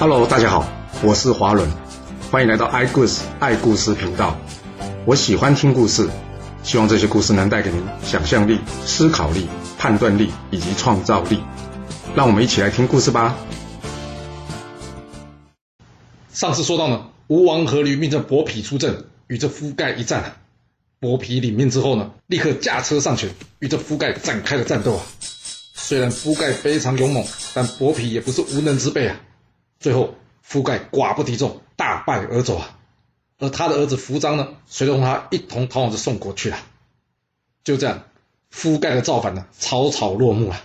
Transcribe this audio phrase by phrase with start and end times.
[0.00, 0.64] Hello，大家好，
[1.02, 1.68] 我是华伦，
[2.30, 4.38] 欢迎来到爱故事爱故事频道。
[5.04, 6.08] 我喜欢听故事，
[6.62, 11.40] 希望这些故事能带给您想象力、思考力、判断力以及创造力。
[12.14, 13.36] 让我们一起来听故事吧。
[16.32, 20.36] 上次说到呢，吴王阖闾命这伯嚭出阵，与这夫盖一战啊。
[21.00, 25.02] 伯嚭领命之后呢，立刻驾车上前，与这夫盖展开了战斗啊。
[25.74, 29.16] 虽然夫盖非常勇猛，但伯嚭也不是无能之辈啊。
[29.80, 32.78] 最后，夫盖寡不敌众，大败而走啊。
[33.38, 36.58] 而他的儿子夫张呢，随同他一同逃往这宋国去了。
[37.62, 38.02] 就这样，
[38.50, 40.60] 夫盖的造反呢，草草落幕了。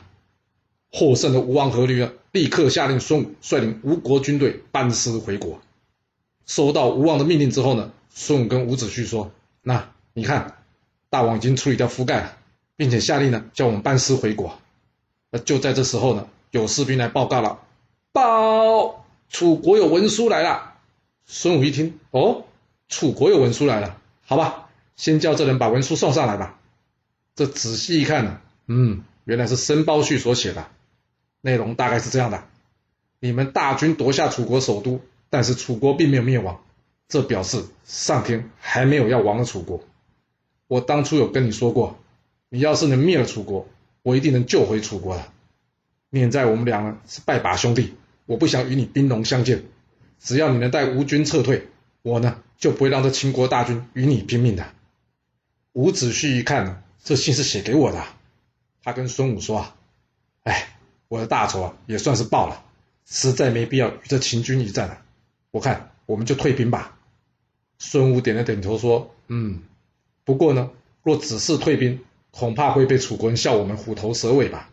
[0.92, 5.60] 获胜的吴王阖闾啊，立刻下令孙武率领吴国军队班师回国。
[6.46, 10.58] 收到吴王的命令之后呢，孙武跟伍子胥说：“那你看，
[11.10, 12.38] 大王已经处理掉夫盖了，
[12.76, 14.58] 并且下令呢，叫我们班师回国。”
[15.30, 17.60] 那就在这时候呢，有士兵来报告了
[18.14, 19.03] ：“报，
[19.34, 20.76] 楚国有文书来了。”
[21.26, 22.46] 孙武一听，哦，
[22.88, 26.60] 楚国有文书来了，好吧，先叫这人把文书送上来吧。
[27.36, 30.68] 这仔细一看呢，嗯，原来是申包胥所写的，
[31.42, 32.44] 内容大概是这样的：
[33.20, 36.62] 你们大军夺下楚国首都，但是楚国并没有灭亡，
[37.08, 39.82] 这表示上天还没有要亡了楚国。
[40.68, 41.98] 我当初有跟你说过，
[42.50, 43.68] 你要是能灭了楚国，
[44.04, 45.24] 我一定能救回楚国的。
[46.10, 49.66] 念在我们两个是拜把兄弟，我不想与你兵戎相见。
[50.20, 51.68] 只要你能带吴军撤退，
[52.02, 54.66] 我呢就不会让这秦国大军与你拼命的。
[55.74, 58.04] 伍子胥一看，这信是写给我的，
[58.84, 59.76] 他跟孙武说啊
[60.44, 62.64] ：“哎，我的大仇啊也算是报了，
[63.06, 65.02] 实在没必要与这秦军一战了。
[65.52, 66.98] 我看我们就退兵吧。”
[67.80, 69.62] 孙武点了点头说：“嗯，
[70.24, 70.72] 不过呢，
[71.02, 72.00] 若只是退兵，
[72.32, 74.70] 恐怕会被楚国人笑我们虎头蛇尾吧。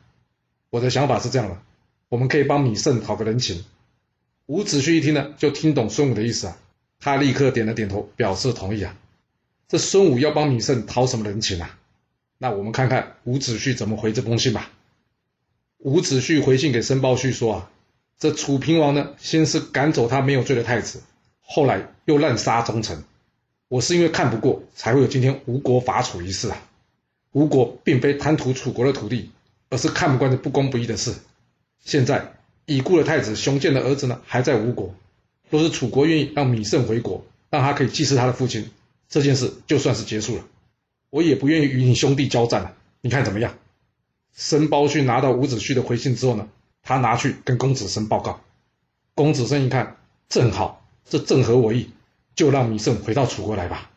[0.68, 1.60] 我的想法是这样的，
[2.10, 3.64] 我们可以帮米胜讨个人情。”
[4.46, 6.58] 伍子胥一听呢，就听懂孙武的意思啊，
[6.98, 8.96] 他立刻点了点头，表示同意啊。
[9.68, 11.78] 这孙武要帮米胜讨什么人情啊？
[12.36, 14.70] 那我们看看伍子胥怎么回这封信吧。
[15.78, 17.70] 伍子胥回信给申包胥说啊，
[18.18, 21.00] 这楚平王呢，先是赶走他没有罪的太子，
[21.40, 23.04] 后来又滥杀忠臣。
[23.68, 26.60] 我是因为看不过，才会有今天吴国伐楚一事啊。
[27.30, 29.30] 吴国并非贪图楚国的土地，
[29.68, 31.14] 而是看不惯这不公不义的事。
[31.84, 32.34] 现在。
[32.66, 34.94] 已故的太子熊建的儿子呢，还在吴国。
[35.48, 38.70] 若是楚国愿意让米胜回国，让他可以祭祀他的父亲，
[39.08, 40.44] 这件事就算是结束了。
[41.08, 43.58] 我也不愿意与你兄弟交战了，你看怎么样？
[44.32, 46.48] 申包胥拿到伍子胥的回信之后呢，
[46.84, 48.40] 他拿去跟公子申报告。
[49.16, 49.96] 公子申一看，
[50.28, 51.90] 正好，这正合我意，
[52.36, 53.90] 就让米胜回到楚国来吧。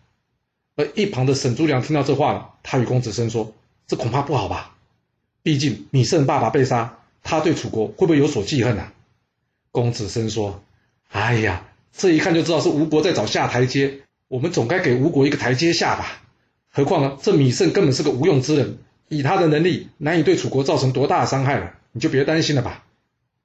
[0.75, 3.53] 而一旁的沈朱良听到这话了，他与公子申说
[3.85, 4.75] ：“这恐怕不好吧？
[5.43, 8.91] 毕竟米胜爸爸被杀。”他对楚国会不会有所记恨呢？
[9.71, 10.63] 公子申说
[11.09, 16.21] ：“哎呀，这一看就知道是吴国在找下台阶，我们总该给吴国一个台阶下吧。
[16.69, 21.73] 何况呢，这米胜根本是个无用之人，以他的能力，难以对楚国造成多大的伤害了。
[21.91, 22.83] 你就别担心了吧。”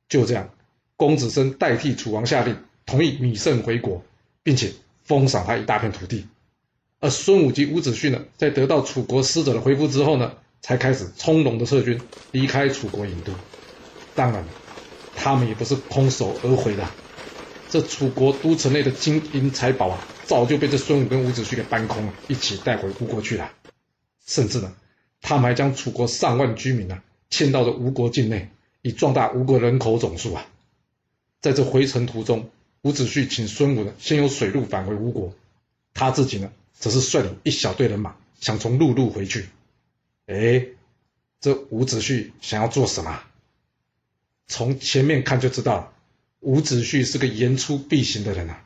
[0.09, 0.51] 就这样，
[0.97, 4.03] 公子申代替楚王下令，同意米胜回国，
[4.43, 4.73] 并且
[5.05, 6.27] 封赏他一大片土地。
[7.01, 12.01] 而孙武及伍子胥呢，在得到楚国使者的回复之后呢，才开始从容的撤军，
[12.33, 13.33] 离开楚国郢都。
[14.19, 14.45] 当然，
[15.15, 16.85] 他们也不是空手而回的。
[17.69, 23.53] 这楚国都城内的金银财宝啊，早就被这孙武跟伍子胥给搬空了，一起带回吴国去了。
[24.27, 24.75] 甚至呢，
[25.21, 28.49] 他们还将楚国上万居民呢迁到了吴国境内，
[28.83, 30.45] 以壮大吴国人口总数啊。
[31.41, 32.51] 在这回程途中，
[32.83, 35.33] 伍子胥请孙武呢先由水路返回吴国，
[35.95, 39.47] 他自己呢则是率领一小队人马想从陆路回去。
[40.27, 40.67] 哎，
[41.41, 43.23] 这伍子胥想要做什么？
[44.49, 45.93] 从前面看就知道了，
[46.41, 48.65] 伍子胥是个言出必行的人啊。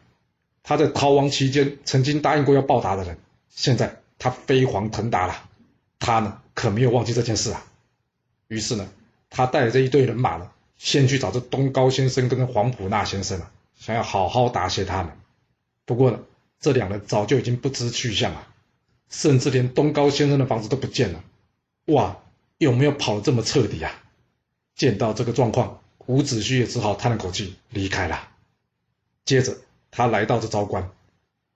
[0.63, 3.19] 他在逃亡期间曾经答应过要报答的人，
[3.51, 5.51] 现在他飞黄腾达了，
[5.99, 7.67] 他呢可没有忘记这件事啊。
[8.47, 8.89] 于是呢，
[9.29, 15.13] 他带着这一队人马呢，先去找这东高先生跟黄埔纳先生了，想要好好答谢他们。
[15.85, 16.21] 不过呢，
[16.61, 18.47] 这两人早就已经不知去向了，
[19.11, 21.25] 甚至连东高先生的房子都不见了。
[21.87, 22.19] 哇，
[22.59, 24.02] 有没有跑得这么彻底啊？
[24.75, 28.29] 见到这个状况，伍子胥也只好叹了口气离开了。
[29.25, 29.57] 接着，
[29.91, 30.91] 他来到这昭关，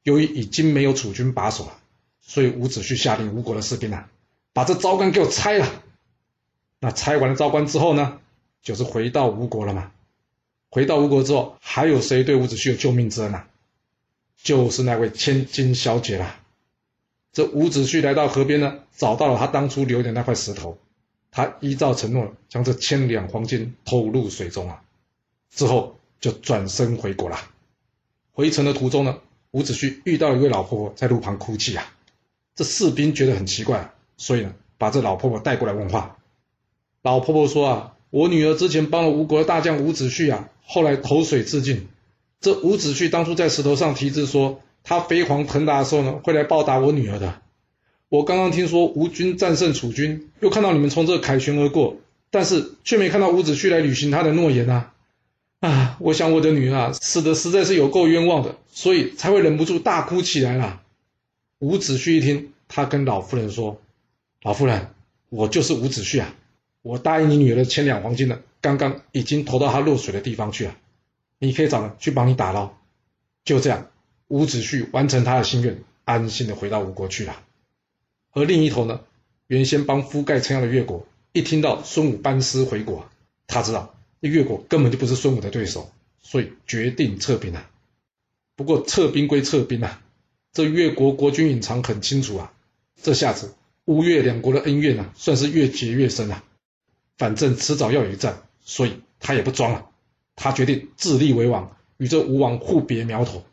[0.03, 1.79] 由于已经没有楚军把守了，
[2.21, 4.09] 所以伍子胥下令吴国的士兵啊，
[4.53, 5.83] 把这昭关给我拆了。
[6.79, 8.21] 那拆完了昭关之后呢，
[8.63, 9.91] 就是回到吴国了嘛。
[10.71, 13.49] 回到吴国之后，还有谁对伍子胥有救命之恩啊？
[14.43, 16.39] 就是那位千金小姐了。
[17.33, 20.79] 这伍子胥来到河边呢，找到了他当初留的那块石头。
[21.37, 24.81] 他依照承诺，将这千两黄金投入水中啊。
[25.51, 27.37] 之后，就转身回国了。
[28.33, 29.19] 回程的途中呢，
[29.51, 31.93] 伍子胥遇到一位老婆婆在路旁哭泣啊。
[32.55, 36.17] 这士兵觉得很奇怪，所以呢，把这老婆婆带过来问话。
[37.03, 41.87] 老婆婆说啊，我女儿之前帮了吴国的大将伍子胥啊，后来投水自尽。
[42.41, 47.43] 这伍子胥当初在石头上题字说，他飞黄腾达的时候呢，会来报答我女儿的。
[48.09, 51.97] 我刚刚听说吴军战胜楚军，又看到你们从这凯旋而过，
[52.31, 54.93] 但是却没看到伍子胥来履行他的诺言啊！
[55.61, 60.83] 啊，我想我的女儿啊，死的实在是有够冤枉的，所以才会忍不住大哭起来啦。
[61.59, 63.81] 伍子胥一听，他跟老夫人说
[64.43, 64.91] ：“老夫人，
[65.29, 66.35] 我就是伍子胥啊，
[66.83, 70.77] 我答应你女儿的千两黄金呢，刚刚已经投到她落水的地方去了，
[71.41, 72.73] 你可以找人去帮你打捞。”
[73.45, 73.89] 就这样，
[74.29, 77.37] 伍子胥完成他的心愿，安心的回到吴国去了。
[78.37, 79.01] 而另一头呢，
[79.47, 83.09] 原先帮夫盖撑腰的越国，一听到孙武班师回国，
[83.47, 85.91] 他知道那越国根本就不是孙武的对手，
[86.21, 87.71] 所以决定撤兵啊。
[88.55, 90.03] 不过撤兵归撤兵啊，
[90.53, 92.53] 这越国国君隐藏很清楚啊，
[93.01, 93.55] 这下子
[93.87, 96.45] 吴越两国的恩怨啊，算是越结越深啊。
[97.17, 99.89] 反正迟早要有一战，所以他也不装了，
[100.35, 103.47] 他决定自立为王，与这吴王互别苗头。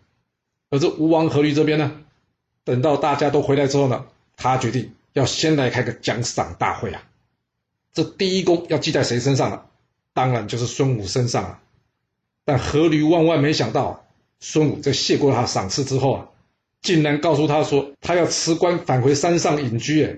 [0.69, 2.03] 而这吴王阖闾这边呢，
[2.65, 4.07] 等到大家都回来之后呢。
[4.43, 7.03] 他决定要先来开个奖赏大会啊！
[7.93, 9.65] 这第一功要记在谁身上了？
[10.13, 11.61] 当然就是孙武身上啊！
[12.43, 14.05] 但阖闾万万没想到，
[14.39, 16.29] 孙武在谢过他赏赐之后啊，
[16.81, 20.03] 竟然告诉他说他要辞官返回山上隐居。
[20.03, 20.17] 哎，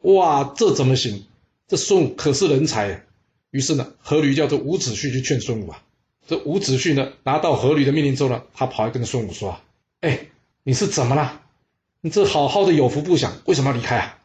[0.00, 1.24] 哇，这怎么行？
[1.68, 3.04] 这孙武可是人才！
[3.50, 5.82] 于是呢，阖闾叫做伍子胥去劝孙武啊。
[6.26, 9.62] 这伍子胥呢，拿到阖闾的命令之后呢，他跑来跟孙武说啊
[10.00, 10.26] ：“哎，
[10.62, 11.42] 你是怎么了？”
[12.02, 14.18] 你这好好的有福不享，为什么要离开啊？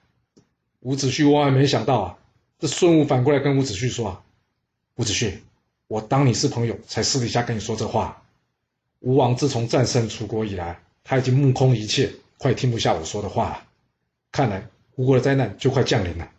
[0.80, 2.18] 伍子胥万万没想到啊，
[2.58, 4.24] 这孙武反过来跟伍子胥说啊
[4.96, 5.40] ：“伍子胥，
[5.88, 8.24] 我当你是朋友，才私底下跟你说这话。
[9.02, 13.64] 吴王自从战胜楚国以来，他已经目空一切，快听不下我说的话了。
[14.32, 16.32] 看来吴国的灾难就快降临了。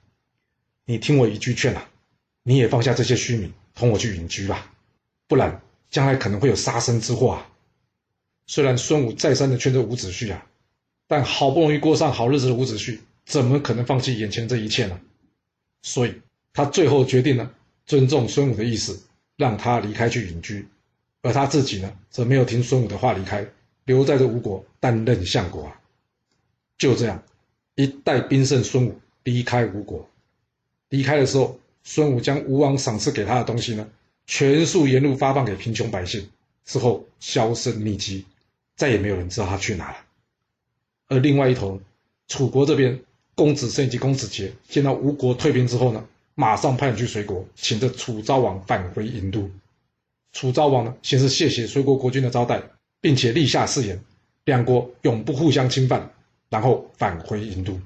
[0.86, 1.86] 你听我一句劝啊，
[2.44, 4.72] 你也放下这些虚名，同我去隐居吧，
[5.26, 5.60] 不然
[5.90, 7.46] 将来可能会有杀身之祸啊。”
[8.48, 10.46] 虽然孙武再三的劝着伍子胥啊。
[11.08, 15.00] 但好不容易过上好日子的伍子胥，怎么可能放弃眼前这一切呢？
[15.82, 16.14] 所以，
[16.52, 17.52] 他最后决定了
[17.84, 19.02] 尊重孙武的意思，
[19.36, 20.66] 让他离开去隐居，
[21.22, 23.46] 而他自己呢，则没有听孙武的话离开，
[23.84, 25.80] 留在这吴国担任相国啊。
[26.78, 27.22] 就这样，
[27.76, 30.08] 一代兵圣孙武离开吴国。
[30.88, 33.88] 离开的时候，孙武将吴王赏赐给他的东西呢，
[34.26, 36.28] 全数沿路发放给贫穷百姓，
[36.64, 38.24] 之后销声匿迹，
[38.74, 39.98] 再也没有人知道他去哪了。
[41.08, 41.80] 而另外一头，
[42.28, 43.00] 楚国这边，
[43.34, 46.04] 公子胜以及公子杰见到吴国退兵之后呢，
[46.34, 49.50] 马上派人去随国，请这楚昭王返回郢都。
[50.32, 52.62] 楚昭王呢，先是谢谢随国国君的招待，
[53.00, 54.00] 并且立下誓言，
[54.44, 56.12] 两国永不互相侵犯，
[56.50, 57.80] 然后返回郢都。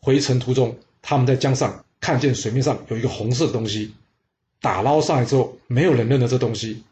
[0.00, 3.92] 回程途中，他们在江上看见水面上有一个红色的东西，
[4.62, 6.84] 打捞上来之后，没有人认得这东西，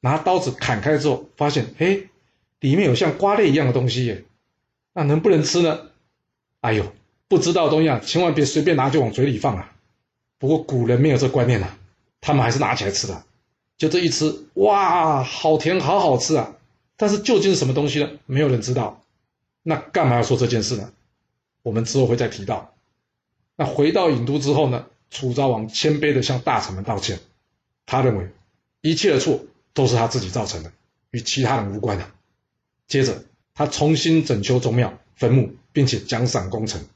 [0.00, 2.00] 拿刀子砍开之后，发现，哎，
[2.60, 4.24] 里面有像瓜类一样的东西耶。
[4.92, 5.88] 那能不能吃呢？
[6.60, 6.92] 哎呦，
[7.28, 9.72] 不知道的东西啊，千万别随便拿就往嘴里放啊！
[10.36, 11.78] 不过古人没有这观念啊，
[12.20, 13.24] 他们还是拿起来吃的。
[13.78, 16.54] 就这一吃，哇，好甜，好好吃啊！
[16.96, 18.10] 但是究竟是什么东西呢？
[18.26, 19.02] 没有人知道。
[19.62, 20.92] 那干嘛要说这件事呢？
[21.62, 22.74] 我们之后会再提到。
[23.56, 27.20] 那回到郢都之后呢，楚昭王谦卑的向大臣们道歉，
[27.86, 28.28] 他认为
[28.82, 29.40] 一切的错
[29.72, 30.72] 都是他自己造成的，
[31.10, 32.10] 与其他人无关的。
[32.86, 33.24] 接着。
[33.54, 36.86] 他重新整修宗庙、坟墓，并且奖赏功臣。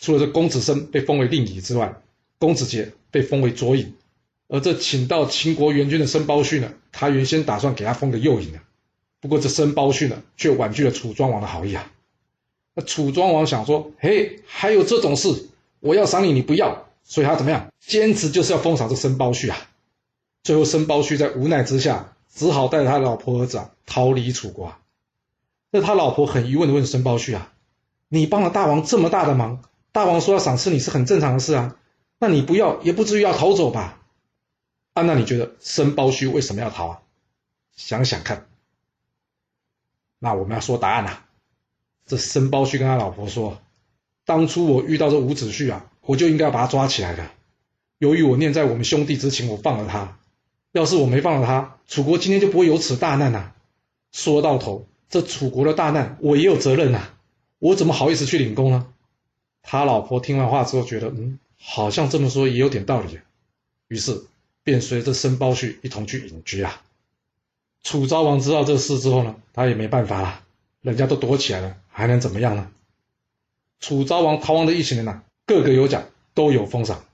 [0.00, 2.00] 除了这公子申被封为令尹之外，
[2.38, 3.94] 公子杰被封为左尹。
[4.46, 8.60] 而这请到秦国援军的申包胥呢，他原先打算给他封个右尹的。
[9.20, 11.92] 不过这申包胥呢，却婉拒了楚庄王的好意啊。
[12.74, 15.48] 那楚庄王想说：“嘿，还有这种事？
[15.80, 17.72] 我要赏你，你不要。”所以他怎么样？
[17.80, 19.58] 坚持就是要封赏这申包胥啊。
[20.44, 24.66] 最后申包胥在无奈之下，只好带着他老婆儿子啊逃离楚国。
[24.66, 24.78] 啊
[25.70, 27.52] 那他老婆很疑问的问申包胥啊
[28.08, 31.76] ：“你帮了大王这么大的忙，大王说要赏赐你是很正常的事啊，
[32.18, 34.02] 那你不要也不至于要逃走吧？”
[34.94, 37.02] 啊，那你觉得申包胥为什么要逃啊？
[37.76, 38.46] 想想看。
[40.18, 41.26] 那我们要说答案啊。
[42.06, 43.58] 这申包胥跟他老婆说
[44.24, 47.30] ：“当初我遇到这伍子胥啊，我就应该要把他抓起来的。
[47.98, 50.18] 由于我念在我们兄弟之情，我放了他。
[50.72, 53.52] 要是我没放了他，楚国今天就不会有此大难呐。
[54.10, 57.08] 说到头。”这楚国的大难，我也有责任呐！
[57.58, 58.92] 我怎么好意思去领功呢？
[59.62, 63.18] 他老婆听完话之后，觉得嗯，好像这么说也有点道理，
[63.88, 64.22] 于是
[64.62, 66.82] 便随着申包胥一同去隐居啊。
[67.82, 70.44] 楚昭王知道这事之后呢，他也没办法了，
[70.82, 72.70] 人家都躲起来了，还能怎么样呢？
[73.80, 77.04] 楚昭王逃亡的一行人呐，个个有奖，都有封赏。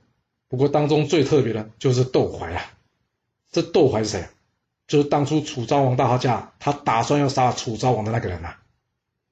[0.49, 2.73] 不过当中最特别的就是窦怀啊，
[3.53, 4.29] 这窦怀是谁？
[4.87, 8.61] 就是当初楚昭王大号驾，他打算要杀楚昭王的那个人啊。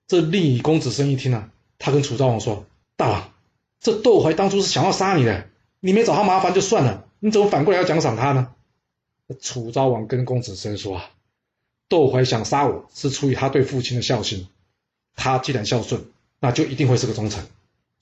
[0.06, 2.66] 这令尹公子申一听呢，他跟楚昭王说
[2.96, 3.32] ：“大王，
[3.80, 5.46] 这窦怀当初是想要杀你的，
[5.80, 8.48] 你没找他麻烦就算了，你怎么反过来要奖赏他呢？”
[9.40, 11.10] 楚昭王跟公子申说：“啊，
[11.88, 14.48] 窦怀想杀我是出于他对父亲的孝心，
[15.14, 16.04] 他既然孝顺，
[16.40, 17.44] 那就一定会是个忠臣，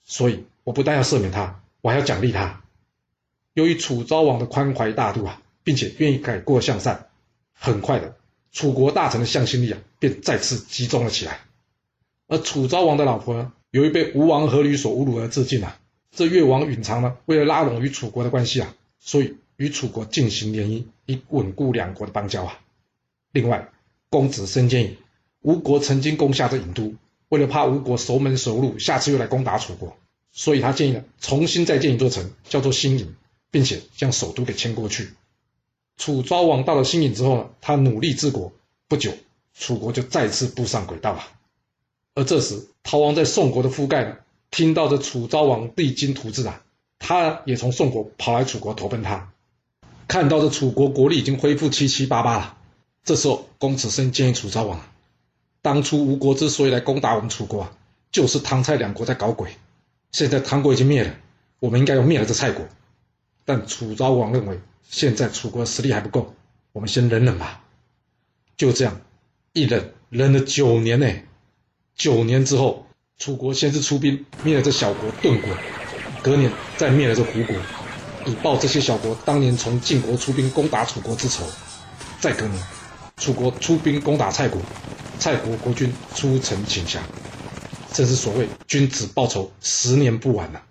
[0.03, 2.61] 所以我不但要赦免他，我还要奖励他。
[3.53, 7.07] 由于楚昭王的宽怀大度啊，并且愿意改过向善。”
[7.63, 8.15] 很快的，
[8.51, 11.41] 楚国大臣的向心力啊，便再次集中了起来。
[12.27, 15.77] 而楚昭王的老婆呢，由于被吴王阖闾所侮辱而自尽啊。
[16.09, 22.59] 这越王允常呢，为了拉拢与楚国的关系啊，所以与楚国进行联姻，以稳固两国的邦交啊。
[23.31, 23.69] 另外，
[24.09, 24.97] 公子申建议，
[25.41, 26.95] 吴国曾经攻下这郢都，
[27.29, 29.95] 为了怕吴国熟门熟路，下次又来攻打楚国，
[30.31, 33.05] 所以他建议呢，重新再建一座城，叫做新郢，
[33.51, 35.09] 并且将首都给迁过去。
[36.01, 38.51] 楚昭王到了新郢之后呢，他努力治国，
[38.87, 39.11] 不久，
[39.53, 41.21] 楚国就再次步上轨道了。
[42.15, 44.17] 而这时，逃亡在宋国的覆盖，
[44.49, 46.63] 听到这楚昭王励精图治啊，
[46.97, 49.31] 他也从宋国跑来楚国投奔他。
[50.07, 52.57] 看到这楚国国力已经恢复七七八八了，
[53.03, 54.81] 这时候公子申建议楚昭王，
[55.61, 57.77] 当初吴国之所以来攻打我们楚国啊，
[58.11, 59.51] 就是唐蔡两国在搞鬼。
[60.11, 61.15] 现在唐国已经灭了，
[61.59, 62.65] 我们应该要灭了这蔡国。
[63.45, 64.59] 但楚昭王认为。
[64.91, 66.35] 现在楚国实力还不够，
[66.73, 67.63] 我们先忍忍吧。
[68.57, 68.99] 就这样，
[69.53, 71.07] 一忍忍了九年呢。
[71.95, 72.85] 九年之后，
[73.17, 75.49] 楚国先是出兵灭了这小国顿国，
[76.21, 77.55] 隔年再灭了这胡国，
[78.25, 81.45] 以报这些小国当年从晋国出兵攻打楚国之仇。
[82.19, 82.61] 再隔年，
[83.15, 84.61] 楚国出兵攻打蔡国，
[85.17, 87.01] 蔡国国君出城请降。
[87.93, 90.61] 正是所谓君子报仇，十年不晚呐。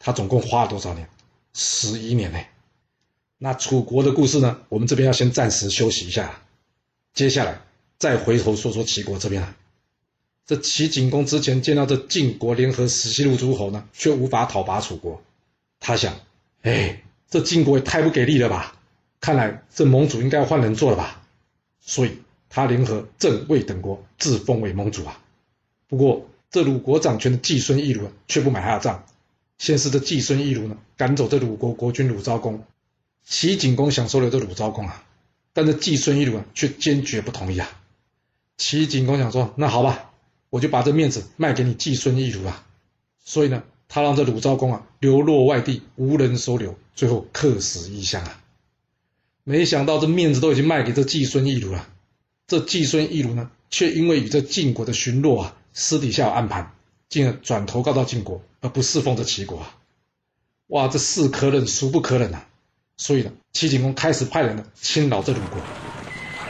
[0.00, 1.08] 他总共花了多少年？
[1.54, 2.38] 十一年呢。
[3.42, 4.58] 那楚国的故事呢？
[4.68, 6.42] 我们这边要先暂时休息一下，
[7.14, 7.62] 接下来
[7.98, 9.56] 再回头说说齐国这边啊。
[10.44, 15.22] 这齐景公之前见到这晋国联合十七路诸侯呢，却无法讨伐楚国。
[15.78, 16.20] 他想，
[16.60, 18.76] 哎，这晋国也太不给力了吧？
[19.22, 21.26] 看来这盟主应该要换人做了吧？
[21.80, 22.18] 所以
[22.50, 25.18] 他联合郑、魏等国自封为盟主啊。
[25.88, 29.06] 不过这鲁国掌权的季孙义鲁却不买他的账，
[29.56, 32.62] 先是这季孙义鲁呢赶走这鲁国国君鲁昭公。
[33.24, 35.04] 齐景公想收留这鲁昭公啊，
[35.52, 37.70] 但是季孙一鲁啊却坚决不同意啊。
[38.56, 40.10] 齐景公想说：“那好吧，
[40.50, 42.66] 我就把这面子卖给你季孙一鲁啊。”
[43.24, 48.42] 所以呢，他让这鲁昭公啊流落外地，无人收留，最后客死异乡啊。
[49.44, 51.88] 没想到这面子都已经卖给这季孙一鲁了，
[52.46, 56.74] 这季孙一鲁呢，却因为与这晋国的巡逻啊私底下有暗盘，
[57.08, 59.78] 进而转投告到晋国，而不侍奉这齐国啊。
[60.66, 62.46] 哇，这是可忍，孰不可忍啊！
[63.00, 65.58] 所以呢，齐景公开始派人呢侵扰这鲁国。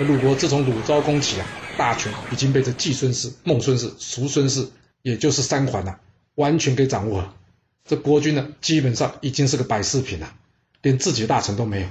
[0.01, 1.47] 而鲁国自从鲁昭公起啊，
[1.79, 4.67] 大权已经被这季孙氏、孟孙氏、叔孙氏，
[5.03, 5.95] 也就是三桓呐，
[6.35, 7.37] 完全给掌握了。
[7.87, 10.35] 这国君呢，基本上已经是个摆饰品了，
[10.83, 11.89] 连自己的大臣都没有。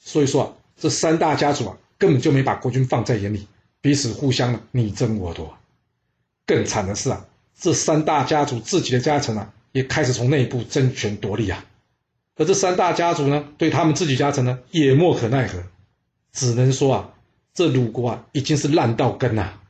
[0.00, 3.46] 所以说啊，这三大家族啊，根本就没把国君放在眼里，
[3.80, 5.56] 彼此互相呢你争我夺。
[6.46, 7.26] 更惨的是啊，
[7.56, 11.64] 这三大家族自己的家臣啊，也开始从内部争权夺利啊。
[12.40, 15.62] 而这三大家族呢，对他们自己家臣呢，也莫可奈何，
[16.32, 17.14] 只能说啊，
[17.52, 19.60] 这鲁国啊，已经是烂到根呐。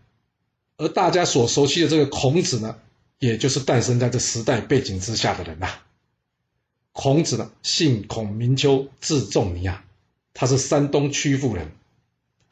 [0.76, 2.76] 而大家所熟悉的这个孔子呢，
[3.18, 5.68] 也就是诞生在这时代背景之下的人呐。
[6.92, 9.84] 孔子呢，姓孔，名丘，字仲尼啊，
[10.32, 11.72] 他是山东曲阜人。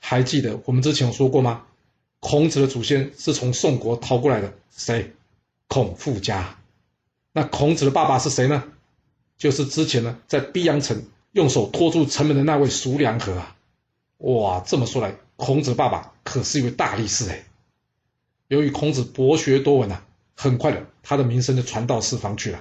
[0.00, 1.62] 还记得我们之前有说过吗？
[2.18, 5.12] 孔子的祖先是从宋国逃过来的，谁？
[5.68, 6.58] 孔父家。
[7.32, 8.64] 那孔子的爸爸是谁呢？
[9.38, 13.56] 就是之前呢，在逼阳城用手托住城门的那位叔良和啊，
[14.18, 17.44] 哇，这么说来，孔子爸爸可是一位大力士哎。
[18.48, 20.04] 由于孔子博学多闻啊，
[20.34, 22.60] 很快的，他的名声就传到四方去了。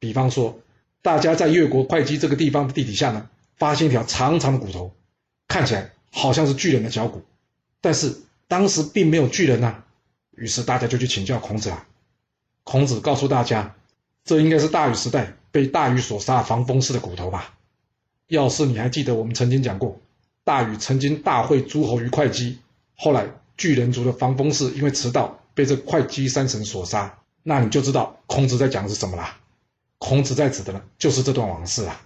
[0.00, 0.58] 比方说，
[1.02, 4.92] 大家在越国会稽这个地方的地底下呢，发现一条长长的骨头，
[5.46, 7.22] 看起来好像是巨人的脚骨，
[7.80, 9.84] 但是当时并没有巨人呐。
[10.32, 11.86] 于是大家就去请教孔子啊。
[12.64, 13.76] 孔子告诉大家，
[14.24, 15.36] 这应该是大禹时代。
[15.52, 17.54] 被大禹所杀防风氏的骨头吧？
[18.26, 20.00] 要是你还记得我们曾经讲过，
[20.42, 22.58] 大禹曾经大会诸侯于会稽，
[22.96, 29.38] 后来巨人族的防风氏因为迟到被这会稽山神所杀，那你就知道孔子在讲的是什么啦。
[29.98, 32.00] 孔子在指的呢，就是这段往事啊。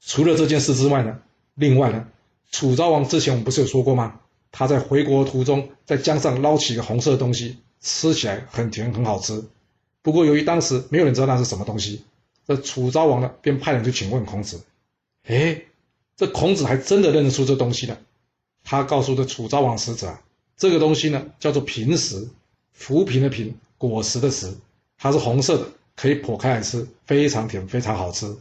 [0.00, 1.18] 除了这件事之外呢，
[1.54, 2.06] 另外呢，
[2.50, 4.20] 楚昭王之前我们不是有说过吗？
[4.52, 9.44] 他在回国途中在江上捞起一个红色的东西，吃起来很甜很好吃。
[10.00, 12.04] 不过由于当时没有人知道那是什么东西，
[12.46, 14.62] 这楚昭王呢便派人去请问孔子。
[15.24, 15.62] 哎，
[16.16, 17.98] 这孔子还真的认得出这东西了。
[18.62, 20.22] 他告诉这楚昭王使者啊，
[20.56, 22.28] 这个东西呢叫做平时，
[22.72, 24.54] 浮萍的萍，果实的实，
[24.96, 28.36] 它是红色的，可以剖开来吃，非常甜，非常好吃。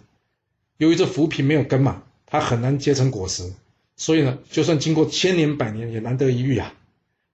[0.78, 3.52] 由于这浮萍没有根嘛，它很难结成果实，
[3.98, 6.74] 所以呢，就算经过千年百年也难得一遇啊。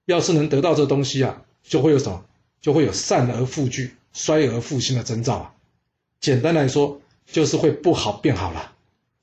[0.05, 2.25] 要是能得到这东西啊，就会有什么？
[2.61, 3.95] 就会有善而复聚。
[4.13, 5.53] 衰而复兴的征兆啊，
[6.21, 8.71] 简单来说就是会不好变好了。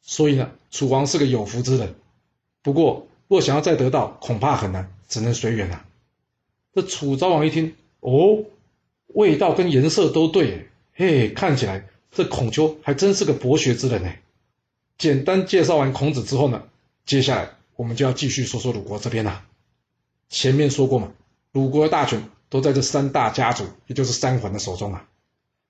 [0.03, 1.95] 所以呢，楚王是个有福之人。
[2.63, 5.85] 不过，若想要再得到，恐怕很难，只能随缘了。
[6.75, 8.45] 这楚昭王一听，哦，
[9.07, 14.13] 味道跟颜色都对，嘿，看起来这孔丘还真是个博学之人呢。
[14.99, 16.65] 简单介绍完孔子之后呢，
[17.07, 19.45] 接下来我们就要继续说说鲁国这边了。
[20.29, 21.13] 前面说过嘛，
[21.53, 22.29] 鲁国的大权。
[22.51, 25.07] 都在这三大家族，也就是三桓的手中啊。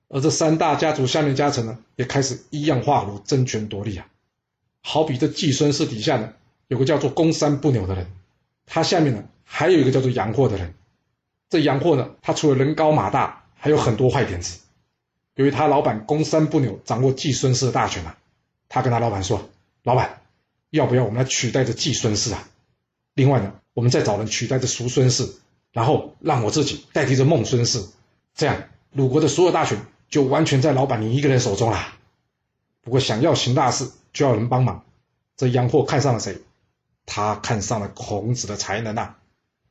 [0.08, 4.06] 而这三大家族下面家臣呢，也开始一样化如争权夺利啊。
[4.82, 6.32] 好比这季孙氏底下呢，
[6.66, 8.06] 有个叫做公三不扭的人，
[8.66, 10.74] 他下面呢还有一个叫做杨霍的人。
[11.50, 14.60] 这杨霍呢，他除了人高马大，还有很多坏点子。
[15.34, 18.16] 由于他老板公三不扭掌握季孙氏的大权啊，
[18.68, 19.48] 他跟他老板说
[19.84, 20.20] ：“老板，
[20.70, 22.48] 要不要我们来取代这季孙氏啊？
[23.14, 25.28] 另外呢，我们再找人取代这叔孙氏。”
[25.70, 27.84] 然后让我自己代替这孟孙氏，
[28.34, 31.96] 这样鲁国的所有大权就完全在老板你一个人手中啦。
[32.80, 34.84] 不过想要行大事，就要人帮忙。
[35.36, 36.38] 这杨霍看上了谁？
[37.06, 39.18] 他看上了孔子的才能啊！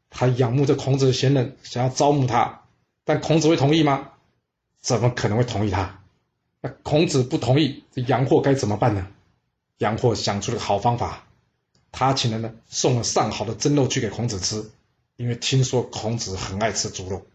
[0.09, 2.63] 他仰慕着孔子的贤能，想要招募他。
[3.03, 4.11] 但孔子会同意吗？
[4.79, 6.01] 怎么可能会同意他？
[6.61, 9.07] 那孔子不同意，这杨霍该怎么办呢？
[9.77, 11.27] 杨霍想出了个好方法，
[11.91, 14.71] 他请人呢送了上好的蒸肉去给孔子吃。
[15.15, 17.25] 因为听说孔子很爱吃猪肉，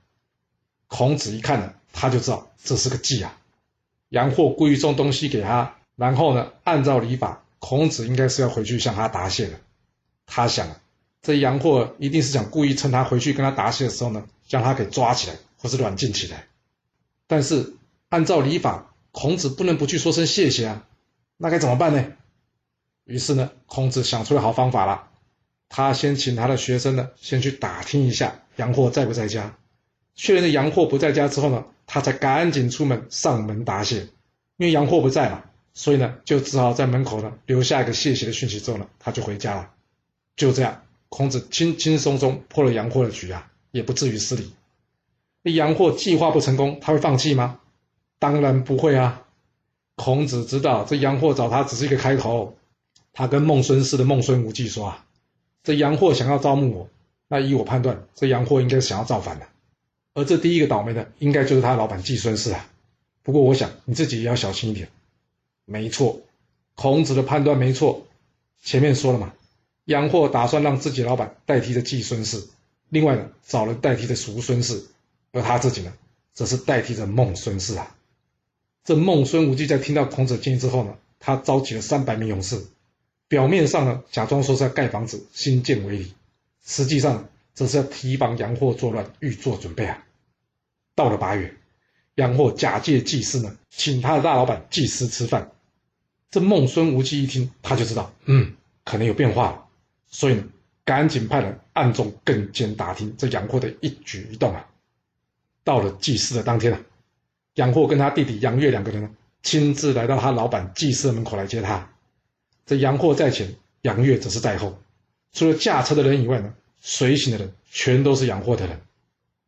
[0.94, 3.35] 孔子一看呢，他就知道这是个计啊。
[4.11, 9.59] 杨霍故意送东西给他，然后呢，按照礼法，孔子应该是要回去向他答谢的。
[10.26, 10.68] 他想，
[11.22, 16.44] 这杨霍一定是想故意趁他回去跟他答谢的时候呢，将他给抓起来，或是软禁起来。
[17.26, 17.72] 但是
[18.11, 20.85] 按照礼法，孔子不能不去说声谢谢啊，
[21.38, 22.05] 那该怎么办呢？
[23.05, 25.09] 于是呢，孔子想出了好方法了。
[25.70, 29.57] 他先请他的学生呢，先去打听一下杨霍在不在家。
[30.14, 34.09] 确认了杨霍不在家之后呢，他才赶紧出门上门答谢。
[34.59, 35.42] 因为杨霍不在嘛，
[35.75, 39.70] 所以呢，就只好在门口呢留下一个谢谢的讯息之后呢，他就回家了。
[40.37, 44.53] 就这样，孔子轻轻松松破了杨霍的局啊，也不至于失礼。
[45.42, 47.59] 那杨霍计划不成功，他会放弃吗？
[48.18, 49.25] 当然不会啊。
[49.96, 52.57] 孔子知道这杨霍找他只是一个开头，
[53.12, 55.05] 他跟孟孙氏的孟孙无忌说啊。
[55.64, 56.88] 这杨霍想要招募我，
[57.29, 59.46] 那依我判断，这杨霍应该是想要造反的。
[60.14, 62.68] 而这第一个倒霉的，应该就是他老板季孙氏啊。
[63.22, 64.88] 不过我想你自己也要小心一点。
[65.64, 66.20] 没错，
[66.75, 68.07] 孔子的判断没错。
[68.62, 69.33] 前面说了嘛，
[69.85, 72.48] 杨霍打算让自己老板代替着季孙氏，
[72.88, 74.85] 另外呢，找人代替着叔孙氏，
[75.33, 75.92] 而他自己呢，
[76.33, 77.96] 则是代替着孟孙氏啊。
[78.85, 82.64] 这孟孙无忌在听到孔子的建议之后呢，他召集了三百名勇士。
[83.29, 86.12] 表面上呢，假装说是要盖房子、新建为礼，
[86.64, 90.04] 实际上则是要提防杨霍作乱，预做准备啊。
[90.94, 91.54] 到了八月，
[92.16, 95.50] 杨霍假借祭司呢，请他的大老板祭司吃饭。
[96.30, 99.66] 这孟孙无忌一听，他就知道，嗯，可能有变化了，
[100.08, 100.44] 所以呢，
[100.84, 104.66] 赶紧派人暗中跟监打听这杨霍的一举一动啊。
[105.64, 106.80] 到了祭祀的当天啊，
[107.54, 109.10] 杨霍跟他弟弟杨岳两个人呢，
[109.42, 111.90] 亲自来到他老板祭祀门口来接他。
[112.64, 114.78] 这杨霍在前，杨岳则是在后。
[115.32, 118.79] 除了驾车的人以外呢，随行的人全都是杨霍的人。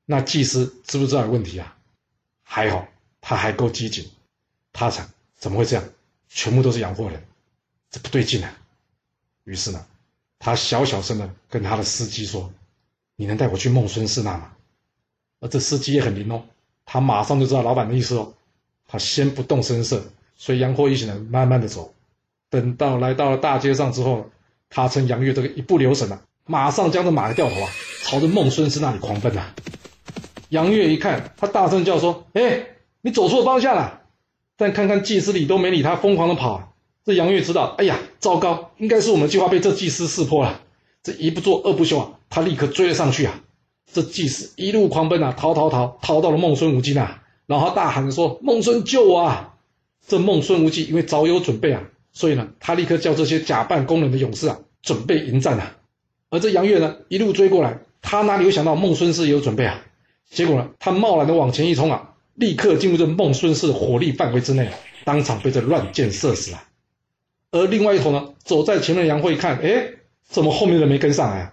[0.07, 1.77] 那祭司知不知道有问题啊？
[2.43, 2.89] 还好，
[3.21, 4.11] 他还够机警。
[4.73, 5.85] 他想，怎么会这样？
[6.29, 7.23] 全部都是杨霍人，
[7.91, 8.59] 这不对劲啊！
[9.45, 9.87] 于是呢，
[10.39, 12.53] 他小小声的跟他的司机说
[13.15, 14.53] ：“你能带我去孟孙氏那吗？”
[15.41, 16.45] 而这司机也很灵哦，
[16.85, 18.35] 他马上就知道老板的意思哦。
[18.87, 20.05] 他先不动声色，
[20.37, 21.95] 所以杨霍一行人慢慢的走。
[22.51, 24.31] 等到来到了大街上之后，
[24.69, 27.71] 他趁杨岳这个一不留神啊，马上将这马的掉头啊，
[28.03, 29.55] 朝着孟孙氏那里狂奔啊。
[30.51, 32.67] 杨岳一看，他大声叫说：“哎，
[33.01, 34.03] 你走错方向了！”
[34.57, 36.75] 但看看祭司里都没理他，疯狂的跑。
[37.05, 40.61] 这杨岳知道，哎呀，糟糕，应该是我们计划被这祭司识破了。
[41.03, 43.41] 这一不做二不休啊，他立刻追了上去啊。
[43.93, 49.55] 这祭司一路狂奔啊，逃逃逃，逃到了孟孙无忌那，然后大喊着说：“孟孙救我啊！”
[50.07, 51.83] 这孟孙无忌因为早有准备啊。
[52.13, 55.75] 所以呢，他立刻叫这些假扮工人的勇士啊，准备迎战啊。
[56.35, 59.81] 而这杨岳呢，一路追过来，他哪里会想到孟孙氏也有准备啊？
[60.29, 64.69] 结果呢，他贸然的往前一冲啊，立刻进入这孟孙氏的火力范围之内，
[65.05, 66.65] 当场被这乱箭射死啊。
[67.53, 69.91] 而另外一头呢，走在前面的杨慧一看，哎，
[70.29, 71.53] 怎么后面的没跟上来啊？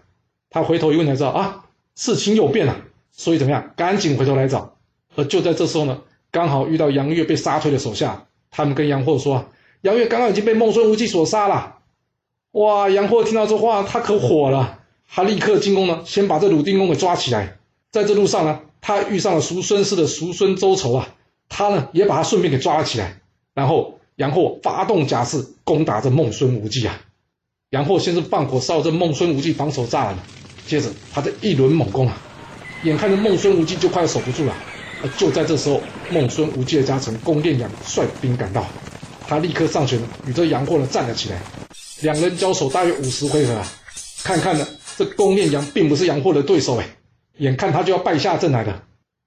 [0.50, 2.76] 他回头一问才知道啊，事情有变啊，
[3.12, 4.78] 所以怎么样，赶紧回头来找。
[5.15, 9.48] 而就在这时候呢，刚好遇到杨岳被杀退的手下，他们跟杨霍说啊，
[9.82, 11.78] 杨岳刚刚已经被孟孙无忌所杀了。
[12.51, 17.57] 哇，杨霍听到这话，他可火了，他立刻进宫呢，先把这鲁定公给抓起来。
[17.91, 21.07] 在这路上呢，他遇上了叔孙氏的叔孙周仇啊，
[21.47, 23.19] 他呢也把他顺便给抓了起来。
[23.53, 26.99] 然后杨霍发动甲士攻打这孟孙无忌啊。
[27.69, 30.17] 杨霍先是放火烧这孟孙无忌防守栅栏，
[30.67, 32.17] 接着他的一轮猛攻啊，
[32.83, 34.53] 眼看着孟孙无忌就快要守不住了。
[35.17, 38.65] 就在这时候，孟孙无忌的家臣公炼阳率兵赶到，
[39.25, 41.41] 他立刻上前与这杨霍呢站了起来。
[42.01, 43.67] 两人交手大约五十回合啊，
[44.23, 46.97] 看看呢，这公炼阳并不是杨霍的对手哎。
[47.37, 48.83] 眼看他就要败下阵来了，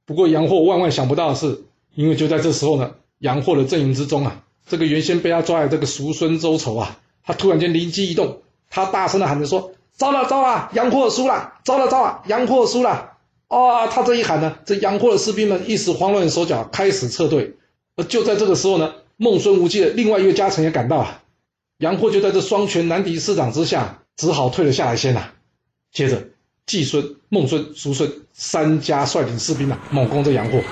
[0.06, 11.54] 不过杨霍万万想不到的是，因为就在这时候呢，杨霍的阵营之中啊，这个原先被他抓来这个叔孙周仇啊，他突然间灵机一动，他大声的喊着说：“糟了糟了，杨霍输了！
[11.64, 13.12] 糟了糟了，杨霍输了！”
[13.48, 17.56] 啊，他这一喊呢，这杨霍的士兵们一时慌乱手脚，开始撤退。
[17.96, 21.22] 而就在这个时候呢，孟孙无忌的另外一位家臣也赶到啊，
[21.84, 25.32] 杨霍就在这双拳难敌四掌之下，只好退了下来先呐。
[25.92, 26.28] 接着。
[26.64, 30.62] 季孙、孟孙、叔孙三家率领士兵啊，猛攻这杨霍。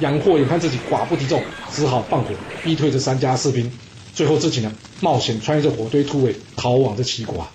[0.00, 2.30] 杨霍眼看自己寡不敌众，只好放火
[2.64, 3.70] 逼退这三家士兵。
[4.14, 7.52] 最后自己呢，冒险穿越这火堆突围，逃往这齐国啊。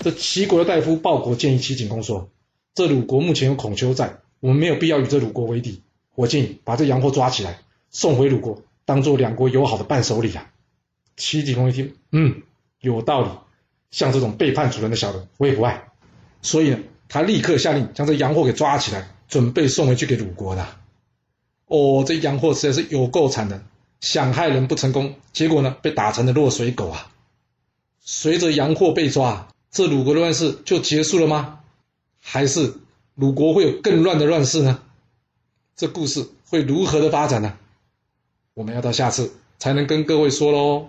[0.00, 2.28] 这齐国的大夫鲍国建议齐景公说
[2.76, 5.80] ：“这鲁国目前有孔丘在，我们没有必要与这鲁国为敌。
[6.14, 10.50] 我建议把这杨霍抓起来，送回鲁国，当做两国友好的伴手礼啊。”
[11.20, 12.42] 齐景公一听，嗯，
[12.80, 13.28] 有道理。
[13.90, 15.90] 像这种背叛主人的小人，我也不爱。
[16.42, 16.78] 所以呢，
[17.08, 20.66] 他立刻下令将这杨霍给抓起来，准备送回去给鲁国的。
[21.66, 23.62] 哦，这杨霍实在是有够惨的，
[24.00, 27.12] 想害人不成功，结果呢被打成了落水狗啊！
[28.00, 31.60] 随着杨霍被抓，这鲁国的乱世就结束了吗？
[32.20, 32.74] 还是
[33.14, 34.80] 鲁国会有更乱的乱世呢？
[35.76, 37.58] 这故事会如何的发展呢？
[38.54, 40.88] 我们要到下次才能跟各位说喽。